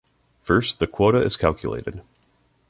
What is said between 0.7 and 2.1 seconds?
the quota is calculated.